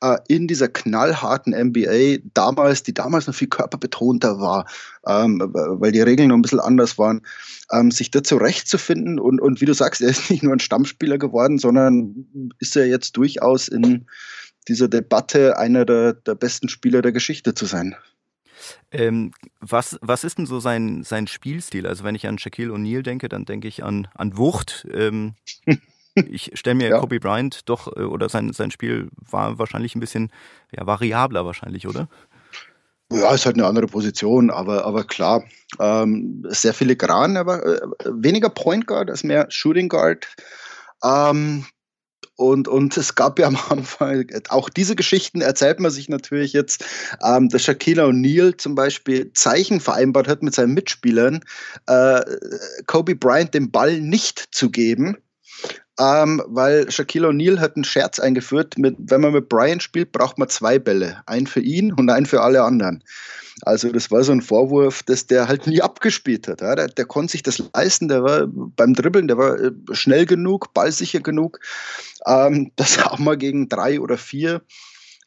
äh, 0.00 0.18
in 0.28 0.48
dieser 0.48 0.68
knallharten 0.68 1.52
NBA 1.52 2.22
damals, 2.34 2.82
die 2.82 2.94
damals 2.94 3.26
noch 3.26 3.34
viel 3.34 3.48
körperbetonter 3.48 4.40
war, 4.40 4.66
ähm, 5.06 5.40
weil 5.52 5.92
die 5.92 6.00
Regeln 6.00 6.28
noch 6.28 6.36
ein 6.36 6.42
bisschen 6.42 6.60
anders 6.60 6.98
waren, 6.98 7.22
ähm, 7.70 7.90
sich 7.90 8.10
da 8.10 8.22
zurechtzufinden 8.22 9.18
und, 9.18 9.40
und 9.40 9.60
wie 9.60 9.66
du 9.66 9.74
sagst, 9.74 10.00
er 10.00 10.10
ist 10.10 10.30
nicht 10.30 10.42
nur 10.42 10.52
ein 10.52 10.60
Stammspieler 10.60 11.18
geworden, 11.18 11.58
sondern 11.58 12.52
ist 12.58 12.76
er 12.76 12.86
jetzt 12.86 13.16
durchaus 13.16 13.68
in 13.68 14.06
dieser 14.68 14.88
Debatte 14.88 15.58
einer 15.58 15.84
der, 15.84 16.14
der 16.14 16.34
besten 16.34 16.68
Spieler 16.68 17.02
der 17.02 17.12
Geschichte 17.12 17.54
zu 17.54 17.66
sein. 17.66 17.96
Ähm, 18.92 19.32
was, 19.60 19.98
was 20.02 20.24
ist 20.24 20.38
denn 20.38 20.46
so 20.46 20.60
sein, 20.60 21.02
sein 21.02 21.26
Spielstil? 21.26 21.86
Also 21.86 22.04
wenn 22.04 22.14
ich 22.14 22.26
an 22.26 22.38
Shaquille 22.38 22.72
O'Neal 22.72 23.02
denke, 23.02 23.28
dann 23.28 23.44
denke 23.44 23.68
ich 23.68 23.82
an, 23.82 24.08
an 24.14 24.36
Wucht. 24.36 24.86
Ähm, 24.92 25.34
ich 26.14 26.50
stelle 26.54 26.76
mir 26.76 26.88
ja. 26.90 26.98
Kobe 26.98 27.20
Bryant 27.20 27.68
doch, 27.68 27.94
äh, 27.96 28.02
oder 28.02 28.28
sein, 28.28 28.52
sein 28.52 28.70
Spiel 28.70 29.08
war 29.16 29.58
wahrscheinlich 29.58 29.94
ein 29.94 30.00
bisschen 30.00 30.30
ja, 30.76 30.86
variabler 30.86 31.44
wahrscheinlich, 31.44 31.86
oder? 31.86 32.08
Ja, 33.12 33.34
ist 33.34 33.44
halt 33.44 33.56
eine 33.56 33.66
andere 33.66 33.88
Position, 33.88 34.50
aber, 34.50 34.84
aber 34.84 35.02
klar, 35.02 35.42
ähm, 35.80 36.44
sehr 36.48 36.72
filigran, 36.72 37.36
aber 37.36 37.66
äh, 37.66 37.80
weniger 38.04 38.50
Point 38.50 38.86
Guard 38.86 39.10
als 39.10 39.24
mehr 39.24 39.46
Shooting 39.50 39.88
Guard. 39.88 40.28
Ähm, 41.02 41.66
und, 42.36 42.68
und 42.68 42.96
es 42.96 43.16
gab 43.16 43.38
ja 43.38 43.48
am 43.48 43.58
Anfang, 43.68 44.24
auch 44.48 44.70
diese 44.70 44.96
Geschichten 44.96 45.40
erzählt 45.40 45.80
man 45.80 45.90
sich 45.90 46.08
natürlich 46.08 46.52
jetzt, 46.52 46.84
ähm, 47.22 47.48
dass 47.48 47.64
Shaquille 47.64 48.04
O'Neal 48.04 48.56
zum 48.56 48.74
Beispiel 48.74 49.32
Zeichen 49.34 49.80
vereinbart 49.80 50.26
hat 50.26 50.42
mit 50.42 50.54
seinen 50.54 50.72
Mitspielern, 50.72 51.44
äh, 51.86 52.20
Kobe 52.86 53.16
Bryant 53.16 53.52
den 53.52 53.70
Ball 53.70 54.00
nicht 54.00 54.54
zu 54.54 54.70
geben, 54.70 55.16
ähm, 56.00 56.42
weil 56.46 56.90
Shaquille 56.90 57.28
O'Neal 57.28 57.58
hat 57.58 57.76
einen 57.76 57.84
Scherz 57.84 58.18
eingeführt, 58.18 58.78
mit, 58.78 58.96
wenn 58.98 59.20
man 59.20 59.34
mit 59.34 59.50
Brian 59.50 59.80
spielt, 59.80 60.12
braucht 60.12 60.38
man 60.38 60.48
zwei 60.48 60.78
Bälle. 60.78 61.22
Einen 61.26 61.46
für 61.46 61.60
ihn 61.60 61.92
und 61.92 62.08
einen 62.08 62.24
für 62.24 62.40
alle 62.40 62.62
anderen. 62.62 63.04
Also 63.62 63.92
das 63.92 64.10
war 64.10 64.24
so 64.24 64.32
ein 64.32 64.40
Vorwurf, 64.40 65.02
dass 65.02 65.26
der 65.26 65.46
halt 65.46 65.66
nie 65.66 65.82
abgespielt 65.82 66.48
hat. 66.48 66.62
Ja. 66.62 66.74
Der, 66.74 66.88
der, 66.88 67.04
konnte 67.04 67.32
sich 67.32 67.42
das 67.42 67.62
leisten, 67.74 68.08
der 68.08 68.24
war 68.24 68.46
beim 68.46 68.94
Dribbeln, 68.94 69.28
der 69.28 69.36
war 69.36 69.60
äh, 69.60 69.72
schnell 69.92 70.24
genug, 70.24 70.72
ballsicher 70.72 71.20
genug, 71.20 71.60
ähm, 72.26 72.72
dass 72.76 72.96
er 72.96 73.12
auch 73.12 73.18
mal 73.18 73.36
gegen 73.36 73.68
drei 73.68 74.00
oder 74.00 74.16
vier 74.16 74.62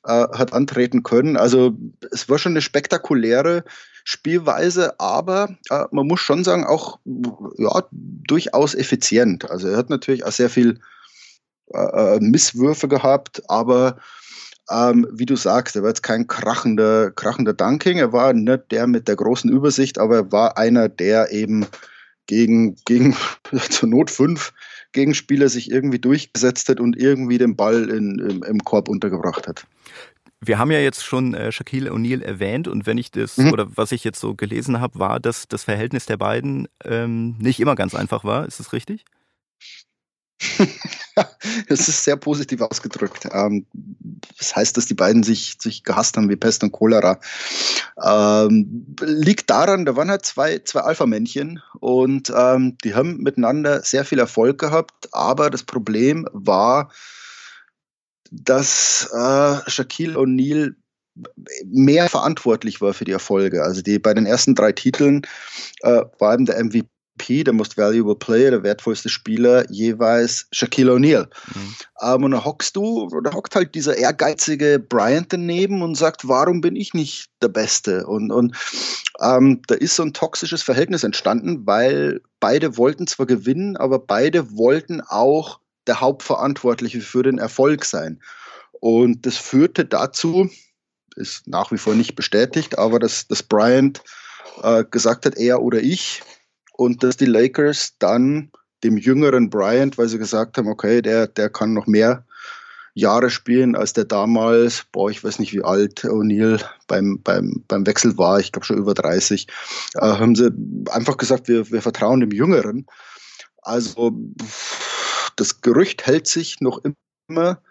äh, 0.06 0.10
hat 0.10 0.54
antreten 0.54 1.04
können. 1.04 1.38
Also 1.38 1.78
es 2.12 2.28
war 2.30 2.40
schon 2.40 2.54
eine 2.54 2.62
spektakuläre 2.62 3.64
Spielweise, 4.04 5.00
aber 5.00 5.56
äh, 5.70 5.86
man 5.92 6.08
muss 6.08 6.20
schon 6.20 6.44
sagen, 6.44 6.66
auch 6.66 7.00
ja, 7.58 7.84
durchaus 7.92 8.76
effizient. 8.76 9.50
Also 9.50 9.70
er 9.70 9.78
hat 9.78 9.90
natürlich 9.90 10.26
auch 10.26 10.32
sehr 10.32 10.50
viel 10.50 10.80
äh, 11.74 12.16
äh, 12.16 12.20
Misswürfe 12.20 12.88
gehabt, 12.88 13.42
aber 13.50 13.98
ähm, 14.70 15.08
wie 15.12 15.26
du 15.26 15.36
sagst, 15.36 15.76
er 15.76 15.84
war 15.84 15.90
jetzt 15.90 16.04
kein 16.04 16.28
krachender, 16.28 17.12
krachender 17.12 17.54
Dunking. 17.54 17.98
Er 17.98 18.14
war 18.14 18.34
nicht 18.34 18.72
der 18.72 18.88
mit 18.88 19.08
der 19.08 19.16
großen 19.16 19.50
Übersicht, 19.50 19.98
aber 19.98 20.16
er 20.16 20.32
war 20.32 20.58
einer, 20.58 20.90
der 20.90 21.32
eben 21.32 21.66
gegen, 22.28 22.76
gegen 22.86 23.16
zur 23.70 23.90
Not 23.90 24.10
fünf 24.10 24.54
Gegenspieler 24.94 25.50
sich 25.50 25.72
irgendwie 25.72 26.00
durchgesetzt 26.00 26.70
hat 26.70 26.80
und 26.80 26.98
irgendwie 26.98 27.38
den 27.38 27.56
Ball 27.56 27.90
in, 27.90 28.20
im, 28.20 28.44
im 28.44 28.60
Korb 28.64 28.88
untergebracht 28.88 29.48
hat. 29.48 29.66
Wir 30.46 30.60
haben 30.60 30.72
ja 30.72 30.80
jetzt 30.80 31.04
schon 31.04 31.34
äh, 31.34 31.52
Shaquille 31.52 31.92
O'Neal 31.92 32.22
erwähnt 32.22 32.68
und 32.68 32.86
wenn 32.86 32.98
ich 32.98 33.12
das 33.12 33.38
mhm. 33.38 33.52
oder 33.52 33.68
was 33.76 33.92
ich 33.92 34.04
jetzt 34.04 34.20
so 34.20 34.36
gelesen 34.36 34.80
habe, 34.80 35.00
war, 35.00 35.20
dass 35.20 35.48
das 35.48 35.64
Verhältnis 35.64 36.06
der 36.06 36.18
beiden 36.18 36.68
ähm, 36.84 37.36
nicht 37.40 37.60
immer 37.60 37.76
ganz 37.76 37.96
einfach 37.96 38.24
war. 38.24 38.46
Ist 38.46 38.60
das 38.60 38.74
richtig? 38.74 39.06
das 41.70 41.88
ist 41.88 42.04
sehr 42.04 42.18
positiv 42.18 42.62
ausgedrückt. 42.62 43.28
Ähm, 43.32 43.66
das 44.38 44.56
heißt, 44.56 44.78
dass 44.78 44.86
die 44.86 44.94
beiden 44.94 45.24
sich, 45.24 45.56
sich 45.60 45.84
gehasst 45.84 46.18
haben 46.18 46.30
wie 46.30 46.36
Pest 46.36 46.64
und 46.64 46.72
Cholera. 46.72 47.20
Ähm, 48.02 48.96
liegt 49.02 49.50
daran, 49.50 49.86
da 49.86 49.96
waren 49.96 50.10
halt 50.10 50.26
zwei, 50.26 50.60
zwei 50.60 50.82
Alpha-Männchen 50.82 51.62
und 51.80 52.32
ähm, 52.36 52.78
die 52.84 52.96
haben 52.96 53.18
miteinander 53.18 53.82
sehr 53.84 54.06
viel 54.06 54.20
Erfolg 54.20 54.60
gehabt, 54.60 55.10
aber 55.12 55.50
das 55.50 55.64
Problem 55.64 56.28
war, 56.34 56.92
dass 58.34 59.10
äh, 59.14 59.70
Shaquille 59.70 60.18
O'Neal 60.18 60.76
mehr 61.66 62.10
verantwortlich 62.10 62.82
war 62.82 62.94
für 62.94 63.06
die 63.06 63.12
Erfolge. 63.12 63.64
Also 63.64 63.82
die 63.82 64.00
bei 64.00 64.14
den 64.14 64.26
ersten 64.26 64.56
drei 64.56 64.72
Titeln 64.72 65.22
äh, 65.82 66.02
war 66.18 66.34
eben 66.34 66.46
der 66.46 66.64
MVP 66.64 67.44
der 67.44 67.54
Most 67.54 67.78
Valuable 67.78 68.16
Player, 68.16 68.50
der 68.50 68.64
wertvollste 68.64 69.10
Spieler, 69.10 69.70
jeweils 69.70 70.48
Shaquille 70.52 70.94
O'Neal. 70.94 71.28
Mhm. 71.54 71.76
Ähm, 72.02 72.24
und 72.24 72.32
da 72.32 72.44
hockst 72.44 72.76
du, 72.76 73.08
da 73.24 73.32
hockt 73.32 73.56
halt 73.56 73.76
dieser 73.76 73.96
ehrgeizige 73.96 74.80
Bryant 74.80 75.32
daneben 75.32 75.84
und 75.84 75.94
sagt, 75.94 76.28
warum 76.28 76.62
bin 76.62 76.76
ich 76.76 76.96
nicht 76.96 77.30
der 77.44 77.50
Beste? 77.50 78.08
Und, 78.08 78.32
und 78.32 78.56
ähm, 79.22 79.62
da 79.68 79.76
ist 79.76 79.96
so 79.96 80.02
ein 80.02 80.14
toxisches 80.14 80.64
Verhältnis 80.64 81.04
entstanden, 81.04 81.68
weil 81.68 82.22
beide 82.40 82.78
wollten 82.78 83.06
zwar 83.06 83.28
gewinnen, 83.28 83.78
aber 83.78 84.00
beide 84.00 84.58
wollten 84.58 85.02
auch 85.02 85.60
der 85.88 86.02
Hauptverantwortliche 86.02 87.02
für 87.02 87.24
den 87.24 87.38
Erfolg 87.38 87.86
sein. 87.86 88.22
Und 88.72 89.26
das 89.26 89.38
führte 89.38 89.86
dazu, 89.86 90.50
ist 91.16 91.48
nach 91.48 91.72
wie 91.72 91.78
vor 91.78 91.96
nicht 91.96 92.16
bestätigt, 92.16 92.78
aber 92.78 93.00
dass, 93.00 93.28
dass 93.28 93.44
Bryant 93.44 94.04
äh, 94.62 94.84
gesagt 94.84 95.26
hat, 95.26 95.38
er 95.38 95.62
oder 95.62 95.80
ich, 95.80 96.22
und 96.74 97.04
dass 97.04 97.18
die 97.18 97.26
Lakers 97.26 97.94
dann 98.00 98.52
dem 98.84 98.98
jüngeren 98.98 99.50
Bryant, 99.50 99.98
weil 99.98 100.10
sie 100.10 100.18
gesagt 100.18 100.58
haben, 100.58 100.68
okay, 100.68 101.02
der, 101.02 101.28
der 101.28 101.50
kann 101.50 101.74
noch 101.74 101.88
mehr 101.88 102.26
Jahre 102.96 103.30
spielen, 103.30 103.76
als 103.76 103.94
der 103.94 104.06
damals, 104.06 104.86
boah, 104.92 105.10
ich 105.10 105.24
weiß 105.24 105.40
nicht, 105.40 105.54
wie 105.54 105.64
alt 105.64 106.04
O'Neill 106.04 106.64
beim, 106.88 107.20
beim, 107.24 107.64
beim 107.68 107.88
Wechsel 107.88 108.18
war, 108.18 108.40
ich 108.40 108.52
glaube 108.52 108.66
schon 108.66 108.78
über 108.78 108.94
30, 108.94 109.48
äh, 109.96 110.02
haben 110.02 110.36
sie 110.36 110.52
einfach 110.92 111.18
gesagt, 111.18 111.48
wir, 111.48 111.72
wir 111.72 111.82
vertrauen 111.82 112.20
dem 112.20 112.32
Jüngeren. 112.32 112.86
Also 113.62 114.12
das 115.36 115.62
Gerücht 115.62 116.06
hält 116.06 116.28
sich 116.28 116.62
noch 116.62 116.82
immer 117.28 117.62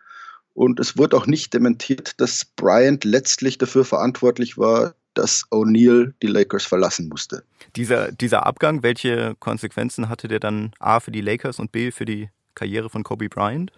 und 0.55 0.81
es 0.81 0.99
wurde 0.99 1.17
auch 1.17 1.27
nicht 1.27 1.55
dementiert, 1.55 2.21
dass 2.21 2.45
Bryant 2.45 3.05
letztlich 3.05 3.59
dafür 3.59 3.85
verantwortlich 3.85 4.59
war, 4.59 4.95
dass 5.15 5.45
O'Neill 5.51 6.15
die 6.23 6.27
Lakers 6.27 6.65
verlassen 6.65 7.09
musste. 7.09 7.45
Dieser, 7.77 8.13
dieser 8.13 8.47
Abgang, 8.47 8.83
welche 8.83 9.35
Konsequenzen 9.39 10.09
hatte 10.09 10.29
der 10.29 10.41
dann 10.41 10.73
A 10.79 11.01
für 11.01 11.11
die 11.11 11.21
Lakers 11.21 11.59
und 11.59 11.73
B 11.73 11.91
für 11.91 12.05
die 12.05 12.31
Karriere 12.55 12.91
von 12.91 13.03
Kobe 13.03 13.29
Bryant? 13.29 13.73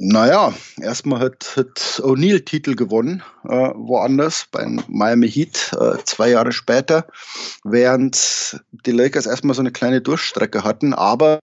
Naja, 0.00 0.54
erstmal 0.80 1.18
hat, 1.18 1.56
hat 1.56 2.00
O'Neill 2.04 2.44
Titel 2.44 2.76
gewonnen, 2.76 3.20
äh, 3.42 3.48
woanders, 3.74 4.46
beim 4.52 4.80
Miami 4.86 5.28
Heat, 5.28 5.72
äh, 5.72 5.96
zwei 6.04 6.30
Jahre 6.30 6.52
später, 6.52 7.08
während 7.64 8.62
die 8.86 8.92
Lakers 8.92 9.26
erstmal 9.26 9.56
so 9.56 9.60
eine 9.60 9.72
kleine 9.72 10.00
Durchstrecke 10.00 10.62
hatten, 10.62 10.94
aber 10.94 11.40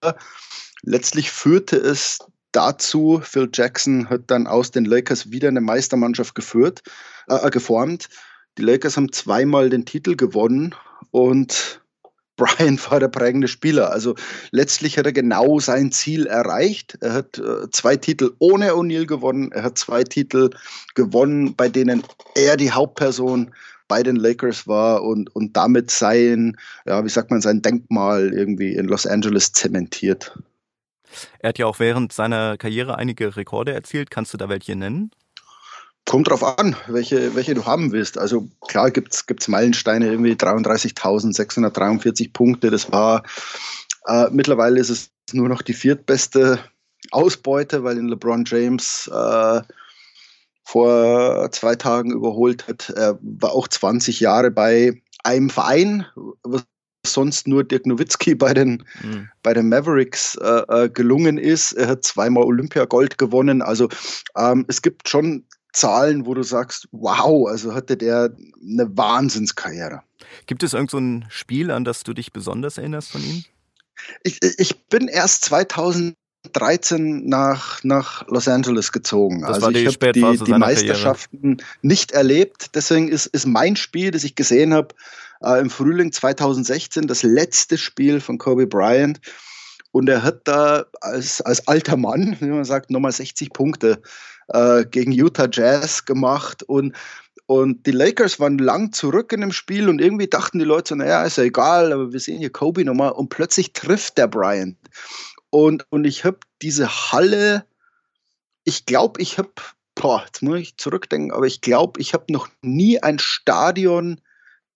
letztlich 0.85 1.31
führte 1.31 1.75
es 1.75 2.19
dazu, 2.51 3.19
Phil 3.21 3.49
Jackson 3.51 4.09
hat 4.09 4.23
dann 4.27 4.47
aus 4.47 4.71
den 4.71 4.85
Lakers 4.85 5.31
wieder 5.31 5.49
eine 5.49 5.61
Meistermannschaft 5.61 6.35
geführt, 6.35 6.83
äh, 7.27 7.49
geformt. 7.49 8.09
Die 8.57 8.61
Lakers 8.61 8.95
haben 8.95 9.11
zweimal 9.11 9.69
den 9.69 9.85
Titel 9.85 10.15
gewonnen 10.15 10.73
und 11.11 11.81
Brian 12.37 12.77
war 12.89 12.99
der 12.99 13.07
prägende 13.07 13.47
Spieler. 13.47 13.91
Also 13.91 14.15
letztlich 14.51 14.97
hat 14.97 15.05
er 15.05 15.13
genau 15.13 15.59
sein 15.59 15.93
Ziel 15.93 16.25
erreicht. 16.25 16.97
Er 16.99 17.13
hat 17.13 17.37
äh, 17.37 17.69
zwei 17.71 17.95
Titel 17.95 18.31
ohne 18.39 18.73
O'Neill 18.73 19.05
gewonnen. 19.05 19.53
Er 19.53 19.63
hat 19.63 19.77
zwei 19.77 20.03
Titel 20.03 20.49
gewonnen, 20.95 21.55
bei 21.55 21.69
denen 21.69 22.03
er 22.35 22.57
die 22.57 22.71
Hauptperson 22.71 23.53
bei 23.87 24.03
den 24.03 24.17
Lakers 24.17 24.67
war 24.67 25.03
und, 25.03 25.33
und 25.33 25.55
damit 25.55 25.91
sein, 25.91 26.57
ja, 26.85 27.05
wie 27.05 27.09
sagt 27.09 27.31
man, 27.31 27.39
sein 27.39 27.61
Denkmal 27.61 28.33
irgendwie 28.33 28.73
in 28.73 28.87
Los 28.87 29.05
Angeles 29.05 29.53
zementiert. 29.53 30.37
Er 31.39 31.49
hat 31.49 31.57
ja 31.57 31.65
auch 31.65 31.79
während 31.79 32.13
seiner 32.13 32.57
Karriere 32.57 32.97
einige 32.97 33.35
Rekorde 33.35 33.73
erzielt. 33.73 34.11
Kannst 34.11 34.33
du 34.33 34.37
da 34.37 34.49
welche 34.49 34.75
nennen? 34.75 35.11
Kommt 36.05 36.29
drauf 36.29 36.43
an, 36.43 36.75
welche, 36.87 37.35
welche 37.35 37.55
du 37.55 37.65
haben 37.65 37.91
willst. 37.91 38.17
Also 38.17 38.47
klar 38.67 38.91
gibt 38.91 39.15
es 39.15 39.47
Meilensteine, 39.47 40.07
irgendwie 40.07 40.33
33.643 40.33 42.31
Punkte. 42.31 42.69
Das 42.69 42.91
war, 42.91 43.23
äh, 44.05 44.27
mittlerweile 44.29 44.79
ist 44.79 44.89
es 44.89 45.09
nur 45.33 45.49
noch 45.49 45.63
die 45.63 45.73
viertbeste 45.73 46.59
Ausbeute, 47.11 47.83
weil 47.83 47.97
ihn 47.97 48.07
LeBron 48.07 48.45
James 48.45 49.09
äh, 49.11 49.61
vor 50.63 51.51
zwei 51.51 51.75
Tagen 51.75 52.11
überholt 52.11 52.67
hat. 52.67 52.89
Er 52.89 53.17
war 53.21 53.53
auch 53.53 53.67
20 53.67 54.19
Jahre 54.19 54.51
bei 54.51 55.01
einem 55.23 55.49
Verein, 55.49 56.05
was 56.43 56.63
sonst 57.13 57.47
nur 57.47 57.63
Dirk 57.63 57.85
Nowitzki 57.85 58.35
bei 58.35 58.53
den, 58.53 58.83
mhm. 59.01 59.29
bei 59.43 59.53
den 59.53 59.69
Mavericks 59.69 60.35
äh, 60.35 60.63
äh, 60.67 60.89
gelungen 60.89 61.37
ist. 61.37 61.73
Er 61.73 61.87
hat 61.87 62.03
zweimal 62.03 62.43
Olympiagold 62.43 63.17
gewonnen. 63.17 63.61
Also 63.61 63.89
ähm, 64.35 64.65
es 64.67 64.81
gibt 64.81 65.07
schon 65.07 65.45
Zahlen, 65.73 66.25
wo 66.25 66.33
du 66.33 66.43
sagst, 66.43 66.87
wow, 66.91 67.47
also 67.49 67.73
hatte 67.73 67.97
der 67.97 68.33
eine 68.63 68.97
Wahnsinnskarriere. 68.97 70.01
Gibt 70.45 70.63
es 70.63 70.73
irgend 70.73 70.91
so 70.91 70.97
ein 70.97 71.25
Spiel, 71.29 71.71
an 71.71 71.83
das 71.83 72.03
du 72.03 72.13
dich 72.13 72.31
besonders 72.31 72.77
erinnerst 72.77 73.11
von 73.11 73.21
ihm? 73.21 73.43
Ich, 74.23 74.39
ich 74.41 74.85
bin 74.87 75.07
erst 75.07 75.45
2013 76.53 77.27
nach, 77.27 77.83
nach 77.83 78.27
Los 78.27 78.47
Angeles 78.47 78.91
gezogen. 78.91 79.41
Das 79.41 79.63
also 79.63 79.69
ich 79.69 79.87
habe 79.87 80.11
die, 80.11 80.43
die 80.43 80.53
Meisterschaften 80.53 81.57
Karriere. 81.57 81.77
nicht 81.81 82.11
erlebt. 82.11 82.75
Deswegen 82.75 83.07
ist, 83.07 83.27
ist 83.27 83.45
mein 83.45 83.75
Spiel, 83.75 84.11
das 84.11 84.23
ich 84.23 84.35
gesehen 84.35 84.73
habe, 84.73 84.89
äh, 85.41 85.59
im 85.59 85.69
Frühling 85.69 86.11
2016 86.11 87.07
das 87.07 87.23
letzte 87.23 87.77
Spiel 87.77 88.19
von 88.19 88.37
Kobe 88.37 88.67
Bryant. 88.67 89.19
Und 89.91 90.09
er 90.09 90.23
hat 90.23 90.41
da 90.43 90.85
als, 91.01 91.41
als 91.41 91.67
alter 91.67 91.95
Mann, 91.95 92.35
wie 92.39 92.47
man 92.47 92.65
sagt, 92.65 92.91
nochmal 92.91 93.11
60 93.13 93.51
Punkte 93.53 94.01
äh, 94.49 94.85
gegen 94.85 95.11
Utah 95.11 95.47
Jazz 95.51 96.05
gemacht. 96.05 96.63
Und, 96.63 96.95
und 97.45 97.85
die 97.85 97.91
Lakers 97.91 98.39
waren 98.39 98.57
lang 98.57 98.91
zurück 98.91 99.31
in 99.31 99.41
dem 99.41 99.51
Spiel 99.51 99.87
und 99.87 100.01
irgendwie 100.01 100.27
dachten 100.27 100.59
die 100.59 100.65
Leute 100.65 100.89
so, 100.89 100.95
naja, 100.95 101.23
ist 101.23 101.37
ja 101.37 101.45
egal, 101.45 101.93
aber 101.93 102.11
wir 102.11 102.19
sehen 102.19 102.39
hier 102.39 102.51
Kobe 102.51 102.83
nochmal. 102.83 103.11
Und 103.11 103.29
plötzlich 103.29 103.71
trifft 103.73 104.17
der 104.17 104.27
Bryant. 104.27 104.75
Und, 105.55 105.89
und 105.89 106.03
ich 106.03 106.25
habe 106.25 106.39
diese 106.61 106.89
Halle, 106.89 107.65
ich 108.65 108.85
glaube, 108.85 109.21
ich 109.21 109.37
habe, 109.37 109.53
boah, 109.95 110.21
jetzt 110.25 110.41
muss 110.41 110.59
ich 110.59 110.75
zurückdenken, 110.75 111.31
aber 111.31 111.45
ich 111.45 111.61
glaube, 111.61 112.01
ich 112.01 112.13
habe 112.13 112.25
noch 112.27 112.49
nie 112.61 113.01
ein 113.01 113.19
Stadion 113.19 114.19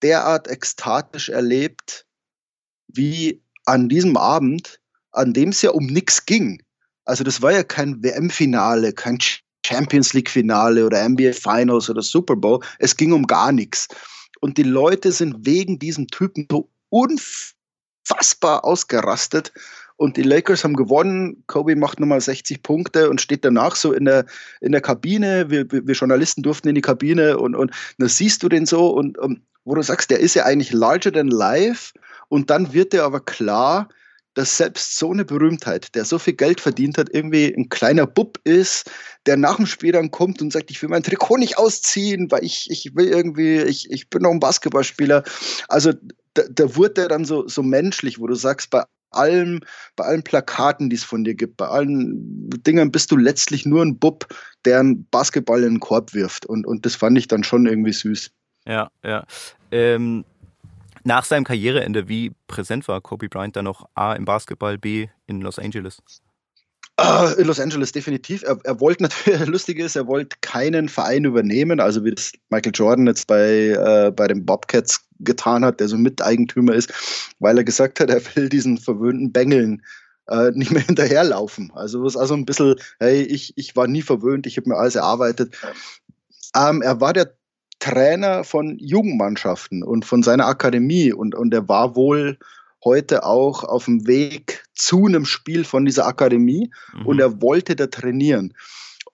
derart 0.00 0.48
ekstatisch 0.48 1.28
erlebt 1.28 2.06
wie 2.88 3.42
an 3.66 3.90
diesem 3.90 4.16
Abend, 4.16 4.80
an 5.12 5.34
dem 5.34 5.50
es 5.50 5.60
ja 5.60 5.68
um 5.68 5.84
nichts 5.84 6.24
ging. 6.24 6.62
Also 7.04 7.24
das 7.24 7.42
war 7.42 7.52
ja 7.52 7.62
kein 7.62 8.02
WM-Finale, 8.02 8.94
kein 8.94 9.18
Champions 9.66 10.14
League-Finale 10.14 10.86
oder 10.86 11.06
NBA 11.06 11.34
Finals 11.34 11.90
oder 11.90 12.00
Super 12.00 12.36
Bowl. 12.36 12.64
Es 12.78 12.96
ging 12.96 13.12
um 13.12 13.26
gar 13.26 13.52
nichts. 13.52 13.86
Und 14.40 14.56
die 14.56 14.62
Leute 14.62 15.12
sind 15.12 15.44
wegen 15.44 15.78
diesem 15.78 16.06
Typen 16.06 16.48
so 16.50 16.70
unfassbar 16.88 17.59
ausgerastet. 18.42 19.52
Und 19.96 20.16
die 20.16 20.22
Lakers 20.22 20.64
haben 20.64 20.76
gewonnen. 20.76 21.44
Kobe 21.46 21.76
macht 21.76 22.00
nochmal 22.00 22.22
60 22.22 22.62
Punkte 22.62 23.10
und 23.10 23.20
steht 23.20 23.44
danach 23.44 23.76
so 23.76 23.92
in 23.92 24.06
der, 24.06 24.24
in 24.62 24.72
der 24.72 24.80
Kabine. 24.80 25.50
Wir, 25.50 25.70
wir 25.70 25.94
Journalisten 25.94 26.42
durften 26.42 26.68
in 26.68 26.74
die 26.74 26.80
Kabine 26.80 27.36
und, 27.36 27.54
und 27.54 27.70
da 27.98 28.08
siehst 28.08 28.42
du 28.42 28.48
den 28.48 28.64
so 28.64 28.88
und, 28.88 29.18
und 29.18 29.42
wo 29.64 29.74
du 29.74 29.82
sagst, 29.82 30.10
der 30.10 30.20
ist 30.20 30.34
ja 30.34 30.44
eigentlich 30.44 30.72
larger 30.72 31.12
than 31.12 31.28
life 31.28 31.92
und 32.28 32.48
dann 32.48 32.72
wird 32.72 32.94
dir 32.94 33.04
aber 33.04 33.20
klar, 33.20 33.88
dass 34.34 34.56
selbst 34.56 34.96
so 34.96 35.10
eine 35.10 35.24
Berühmtheit, 35.24 35.94
der 35.94 36.04
so 36.04 36.18
viel 36.18 36.34
Geld 36.34 36.60
verdient 36.60 36.96
hat, 36.96 37.08
irgendwie 37.12 37.52
ein 37.54 37.68
kleiner 37.68 38.06
Bub 38.06 38.38
ist, 38.44 38.90
der 39.26 39.36
nach 39.36 39.56
dem 39.56 39.66
Spiel 39.66 39.92
dann 39.92 40.10
kommt 40.10 40.40
und 40.40 40.52
sagt, 40.52 40.70
ich 40.70 40.80
will 40.80 40.88
mein 40.88 41.02
Trikot 41.02 41.36
nicht 41.36 41.58
ausziehen, 41.58 42.30
weil 42.30 42.44
ich, 42.44 42.70
ich 42.70 42.94
will 42.94 43.08
irgendwie, 43.08 43.58
ich, 43.62 43.90
ich 43.90 44.08
bin 44.08 44.22
noch 44.22 44.30
ein 44.30 44.40
Basketballspieler. 44.40 45.24
Also 45.68 45.92
da, 46.34 46.42
da 46.50 46.76
wurde 46.76 47.02
er 47.02 47.08
dann 47.08 47.24
so, 47.24 47.48
so 47.48 47.62
menschlich, 47.62 48.18
wo 48.18 48.26
du 48.26 48.34
sagst, 48.34 48.70
bei 48.70 48.84
allem, 49.10 49.60
bei 49.96 50.04
allen 50.04 50.22
Plakaten, 50.22 50.90
die 50.90 50.96
es 50.96 51.04
von 51.04 51.24
dir 51.24 51.34
gibt, 51.34 51.56
bei 51.56 51.66
allen 51.66 52.50
Dingen 52.50 52.92
bist 52.92 53.10
du 53.10 53.16
letztlich 53.16 53.66
nur 53.66 53.82
ein 53.82 53.98
Bub, 53.98 54.26
der 54.64 54.80
einen 54.80 55.06
Basketball 55.10 55.62
in 55.62 55.74
den 55.74 55.80
Korb 55.80 56.14
wirft. 56.14 56.46
Und, 56.46 56.66
und 56.66 56.86
das 56.86 56.94
fand 56.94 57.18
ich 57.18 57.28
dann 57.28 57.44
schon 57.44 57.66
irgendwie 57.66 57.92
süß. 57.92 58.30
Ja, 58.66 58.90
ja. 59.04 59.24
Ähm, 59.72 60.24
nach 61.04 61.24
seinem 61.24 61.44
Karriereende, 61.44 62.08
wie 62.08 62.32
präsent 62.46 62.86
war 62.86 63.00
Kobe 63.00 63.28
Bryant 63.28 63.56
dann 63.56 63.64
noch 63.64 63.88
A 63.94 64.12
im 64.14 64.24
Basketball, 64.24 64.78
B 64.78 65.08
in 65.26 65.40
Los 65.40 65.58
Angeles? 65.58 66.02
Uh, 67.00 67.32
in 67.38 67.46
Los 67.46 67.58
Angeles 67.58 67.92
definitiv. 67.92 68.42
Er, 68.42 68.58
er 68.64 68.78
wollte 68.78 69.04
natürlich, 69.04 69.40
lustig 69.46 69.78
ist, 69.78 69.96
er 69.96 70.06
wollte 70.06 70.36
keinen 70.42 70.88
Verein 70.88 71.24
übernehmen, 71.24 71.80
also 71.80 72.04
wie 72.04 72.14
das 72.14 72.32
Michael 72.50 72.72
Jordan 72.74 73.06
jetzt 73.06 73.26
bei, 73.26 73.68
äh, 73.70 74.12
bei 74.14 74.28
den 74.28 74.44
Bobcats 74.44 75.00
getan 75.20 75.64
hat, 75.64 75.80
der 75.80 75.88
so 75.88 75.96
Miteigentümer 75.96 76.74
ist, 76.74 76.92
weil 77.38 77.58
er 77.58 77.64
gesagt 77.64 78.00
hat, 78.00 78.10
er 78.10 78.22
will 78.34 78.48
diesen 78.48 78.78
verwöhnten 78.78 79.32
Bengeln 79.32 79.82
äh, 80.28 80.50
nicht 80.52 80.70
mehr 80.70 80.82
hinterherlaufen. 80.86 81.70
Also 81.74 82.04
es 82.06 82.14
ist 82.14 82.20
also 82.20 82.34
ein 82.34 82.46
bisschen, 82.46 82.76
hey, 82.98 83.22
ich, 83.22 83.52
ich 83.56 83.76
war 83.76 83.86
nie 83.86 84.02
verwöhnt, 84.02 84.46
ich 84.46 84.56
habe 84.56 84.68
mir 84.68 84.76
alles 84.76 84.96
erarbeitet. 84.96 85.56
Ähm, 86.56 86.82
er 86.82 87.00
war 87.00 87.12
der 87.12 87.34
Trainer 87.78 88.44
von 88.44 88.78
Jugendmannschaften 88.78 89.82
und 89.82 90.04
von 90.04 90.22
seiner 90.22 90.46
Akademie 90.46 91.12
und, 91.12 91.34
und 91.34 91.52
er 91.54 91.68
war 91.68 91.96
wohl 91.96 92.38
heute 92.84 93.24
auch 93.24 93.64
auf 93.64 93.86
dem 93.86 94.06
Weg 94.06 94.64
zu 94.74 95.06
einem 95.06 95.24
Spiel 95.24 95.64
von 95.64 95.84
dieser 95.84 96.06
Akademie 96.06 96.70
mhm. 96.94 97.06
und 97.06 97.20
er 97.20 97.42
wollte 97.42 97.76
da 97.76 97.86
trainieren. 97.86 98.54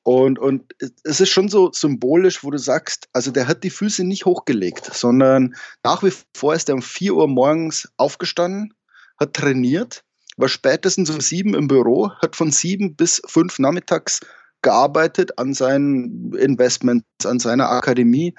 Und, 0.06 0.38
und 0.38 0.72
es 1.02 1.20
ist 1.20 1.30
schon 1.30 1.48
so 1.48 1.72
symbolisch, 1.72 2.44
wo 2.44 2.52
du 2.52 2.58
sagst, 2.58 3.08
also 3.12 3.32
der 3.32 3.48
hat 3.48 3.64
die 3.64 3.70
Füße 3.70 4.04
nicht 4.04 4.24
hochgelegt, 4.24 4.84
sondern 4.94 5.56
nach 5.82 6.04
wie 6.04 6.12
vor 6.32 6.54
ist 6.54 6.68
er 6.68 6.76
um 6.76 6.82
4 6.82 7.12
Uhr 7.12 7.26
morgens 7.26 7.88
aufgestanden, 7.96 8.72
hat 9.18 9.34
trainiert, 9.34 10.04
war 10.36 10.48
spätestens 10.48 11.10
um 11.10 11.20
7 11.20 11.54
im 11.54 11.66
Büro, 11.66 12.12
hat 12.22 12.36
von 12.36 12.52
7 12.52 12.94
bis 12.94 13.20
5 13.26 13.58
nachmittags 13.58 14.20
gearbeitet 14.62 15.40
an 15.40 15.54
seinen 15.54 16.32
Investments, 16.34 17.04
an 17.24 17.40
seiner 17.40 17.68
Akademie, 17.68 18.36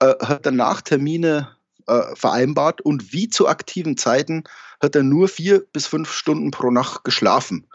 äh, 0.00 0.14
hat 0.20 0.44
danach 0.44 0.80
Termine 0.80 1.54
äh, 1.86 2.16
vereinbart 2.16 2.80
und 2.80 3.12
wie 3.12 3.28
zu 3.28 3.46
aktiven 3.46 3.96
Zeiten 3.96 4.42
hat 4.82 4.96
er 4.96 5.04
nur 5.04 5.28
vier 5.28 5.64
bis 5.72 5.86
fünf 5.86 6.10
Stunden 6.10 6.50
pro 6.50 6.72
Nacht 6.72 7.04
geschlafen. 7.04 7.68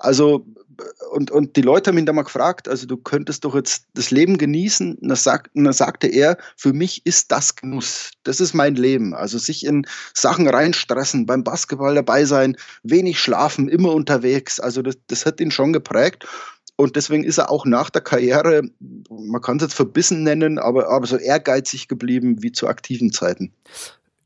Also, 0.00 0.46
und, 1.12 1.30
und 1.30 1.56
die 1.56 1.62
Leute 1.62 1.90
haben 1.90 1.98
ihn 1.98 2.06
da 2.06 2.12
mal 2.12 2.22
gefragt, 2.22 2.68
also 2.68 2.86
du 2.86 2.96
könntest 2.96 3.44
doch 3.44 3.54
jetzt 3.54 3.84
das 3.94 4.10
Leben 4.10 4.38
genießen. 4.38 4.96
Und 4.96 5.08
da, 5.08 5.16
sagt, 5.16 5.54
und 5.54 5.64
da 5.64 5.72
sagte 5.72 6.06
er, 6.06 6.38
für 6.56 6.72
mich 6.72 7.04
ist 7.04 7.30
das 7.30 7.54
Genuss. 7.54 8.12
Das 8.22 8.40
ist 8.40 8.54
mein 8.54 8.76
Leben. 8.76 9.14
Also 9.14 9.38
sich 9.38 9.64
in 9.66 9.86
Sachen 10.14 10.48
reinstressen, 10.48 11.26
beim 11.26 11.44
Basketball 11.44 11.94
dabei 11.94 12.24
sein, 12.24 12.56
wenig 12.82 13.20
schlafen, 13.20 13.68
immer 13.68 13.92
unterwegs. 13.92 14.58
Also 14.58 14.82
das, 14.82 14.96
das 15.06 15.26
hat 15.26 15.40
ihn 15.40 15.50
schon 15.50 15.72
geprägt. 15.72 16.26
Und 16.76 16.96
deswegen 16.96 17.24
ist 17.24 17.36
er 17.36 17.50
auch 17.50 17.66
nach 17.66 17.90
der 17.90 18.00
Karriere, 18.00 18.62
man 19.10 19.42
kann 19.42 19.58
es 19.58 19.64
jetzt 19.64 19.74
verbissen 19.74 20.22
nennen, 20.22 20.58
aber, 20.58 20.88
aber 20.88 21.06
so 21.06 21.18
ehrgeizig 21.18 21.88
geblieben 21.88 22.42
wie 22.42 22.52
zu 22.52 22.68
aktiven 22.68 23.12
Zeiten. 23.12 23.52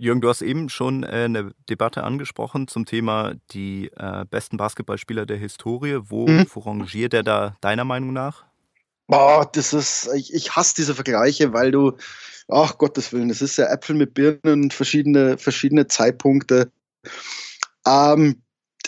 Jürgen, 0.05 0.21
du 0.21 0.29
hast 0.29 0.43
eben 0.43 0.69
schon 0.69 1.03
äh, 1.03 1.25
eine 1.25 1.53
Debatte 1.69 2.05
angesprochen 2.05 2.69
zum 2.69 2.85
Thema 2.85 3.35
die 3.53 3.91
äh, 3.97 4.25
besten 4.29 4.59
Basketballspieler 4.59 5.27
der 5.27 5.39
Historie. 5.39 5.99
Wo, 6.05 6.29
mhm. 6.29 6.47
rangiert 6.55 7.15
er 7.15 7.23
da 7.23 7.57
deiner 7.61 7.85
Meinung 7.85 8.13
nach? 8.13 8.45
Boah, 9.07 9.49
das 9.51 9.73
ist, 9.73 10.09
ich, 10.15 10.33
ich 10.33 10.55
hasse 10.55 10.75
diese 10.77 10.95
Vergleiche, 10.95 11.53
weil 11.53 11.71
du, 11.71 11.93
ach 12.49 12.79
Gottes 12.79 13.13
Willen, 13.13 13.29
das 13.29 13.43
ist 13.43 13.57
ja 13.57 13.67
Äpfel 13.73 13.97
mit 13.97 14.15
Birnen, 14.15 14.71
verschiedene, 14.71 15.39
verschiedene 15.39 15.87
Zeitpunkte. 15.87 16.71
Ähm, 17.87 18.43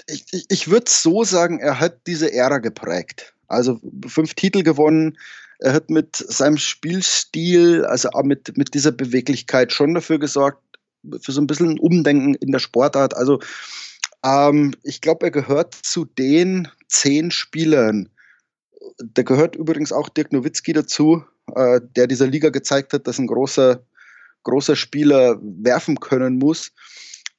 ich 0.07 0.25
ich, 0.33 0.45
ich 0.49 0.69
würde 0.69 0.91
so 0.91 1.25
sagen, 1.25 1.59
er 1.59 1.81
hat 1.81 2.07
diese 2.07 2.33
Ära 2.33 2.59
geprägt. 2.59 3.35
Also 3.49 3.81
fünf 4.07 4.35
Titel 4.35 4.63
gewonnen. 4.63 5.17
Er 5.59 5.73
hat 5.73 5.89
mit 5.89 6.17
seinem 6.17 6.59
Spielstil, 6.59 7.85
also 7.87 8.11
auch 8.11 8.25
mit, 8.25 8.57
mit 8.59 8.75
dieser 8.75 8.93
Beweglichkeit 8.93 9.73
schon 9.73 9.95
dafür 9.95 10.19
gesorgt, 10.19 10.63
für 11.21 11.33
so 11.33 11.41
ein 11.41 11.47
bisschen 11.47 11.79
Umdenken 11.79 12.35
in 12.35 12.53
der 12.53 12.59
Sportart. 12.59 13.17
Also 13.17 13.41
ähm, 14.25 14.75
ich 14.83 15.01
glaube, 15.01 15.27
er 15.27 15.31
gehört 15.31 15.75
zu 15.75 16.05
den 16.05 16.69
zehn 16.89 17.31
Spielern. 17.31 18.09
Da 18.99 19.23
gehört 19.23 19.57
übrigens 19.57 19.93
auch 19.93 20.09
Dirk 20.09 20.33
Nowitzki 20.33 20.73
dazu, 20.73 21.25
äh, 21.55 21.81
der 21.97 22.07
dieser 22.07 22.27
Liga 22.27 22.51
gezeigt 22.51 22.93
hat, 22.93 23.07
dass 23.07 23.19
ein 23.19 23.27
großer, 23.27 23.83
großer 24.45 24.77
Spieler 24.77 25.39
werfen 25.43 26.01
können 26.01 26.39
muss. 26.39 26.73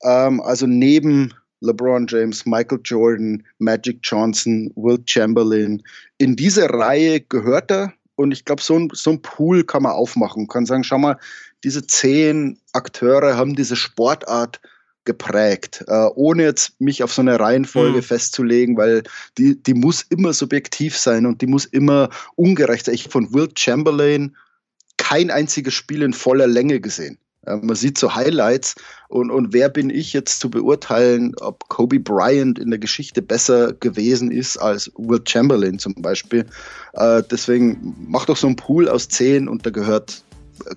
Ähm, 0.03 0.41
also 0.41 0.67
neben 0.67 1.33
LeBron 1.62 2.05
James, 2.07 2.45
Michael 2.45 2.79
Jordan, 2.83 3.43
Magic 3.59 4.00
Johnson, 4.03 4.71
Will 4.75 5.00
Chamberlain. 5.05 5.81
In 6.17 6.36
diese 6.36 6.69
Reihe 6.69 7.21
gehört 7.21 7.71
er. 7.71 7.93
Und 8.15 8.31
ich 8.31 8.45
glaube, 8.45 8.62
so 8.62 8.75
ein, 8.75 8.89
so 8.93 9.12
ein 9.12 9.21
Pool 9.21 9.63
kann 9.63 9.83
man 9.83 9.92
aufmachen. 9.92 10.48
Kann 10.48 10.65
sagen, 10.65 10.83
schau 10.83 10.98
mal, 10.98 11.18
diese 11.63 11.85
zehn 11.85 12.59
Akteure 12.74 13.35
haben 13.35 13.55
diese 13.55 13.75
Sportart 13.75 14.61
geprägt, 15.07 15.83
äh, 15.87 16.07
ohne 16.15 16.43
jetzt 16.43 16.79
mich 16.79 17.01
auf 17.01 17.13
so 17.13 17.22
eine 17.22 17.39
Reihenfolge 17.39 17.98
mhm. 17.98 18.03
festzulegen, 18.03 18.77
weil 18.77 19.03
die, 19.37 19.61
die 19.61 19.74
muss 19.74 20.03
immer 20.03 20.33
subjektiv 20.33 20.98
sein 20.98 21.25
und 21.25 21.41
die 21.41 21.48
muss 21.48 21.65
immer 21.65 22.09
ungerecht 22.35 22.85
sein. 22.85 22.96
Ich 22.96 23.03
habe 23.03 23.11
von 23.11 23.33
Will 23.33 23.50
Chamberlain 23.57 24.35
kein 24.98 25.31
einziges 25.31 25.74
Spiel 25.74 26.03
in 26.03 26.13
voller 26.13 26.48
Länge 26.48 26.81
gesehen. 26.81 27.17
Man 27.46 27.75
sieht 27.75 27.98
so 27.98 28.13
Highlights 28.13 28.75
und, 29.07 29.31
und 29.31 29.53
wer 29.53 29.70
bin 29.70 29.89
ich 29.89 30.11
jetzt 30.11 30.41
zu 30.41 30.50
beurteilen, 30.50 31.33
ob 31.39 31.70
Kobe 31.70 31.98
Bryant 31.98 32.59
in 32.59 32.70
der 32.70 32.79
Geschichte 32.79 33.22
besser 33.22 33.72
gewesen 33.72 34.31
ist 34.31 34.57
als 34.57 34.91
Will 34.98 35.22
Chamberlain 35.25 35.79
zum 35.79 35.96
Beispiel. 35.96 36.46
Äh, 36.93 37.24
deswegen 37.31 37.96
mach 38.09 38.25
doch 38.25 38.35
so 38.35 38.48
einen 38.48 38.57
Pool 38.57 38.89
aus 38.89 39.07
zehn 39.07 39.48
und 39.48 39.65
da 39.65 39.70
gehört 39.70 40.25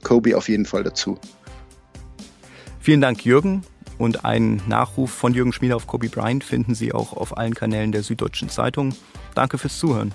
Kobe 0.02 0.36
auf 0.36 0.48
jeden 0.48 0.66
Fall 0.66 0.84
dazu. 0.84 1.18
Vielen 2.80 3.00
Dank, 3.00 3.24
Jürgen. 3.24 3.62
Und 3.98 4.24
einen 4.24 4.62
Nachruf 4.66 5.10
von 5.10 5.34
Jürgen 5.34 5.52
Schmieder 5.52 5.76
auf 5.76 5.86
Kobe 5.86 6.08
Bryant 6.08 6.42
finden 6.42 6.74
Sie 6.74 6.92
auch 6.94 7.12
auf 7.12 7.36
allen 7.36 7.54
Kanälen 7.54 7.92
der 7.92 8.02
Süddeutschen 8.02 8.48
Zeitung. 8.48 8.94
Danke 9.34 9.58
fürs 9.58 9.78
Zuhören. 9.78 10.14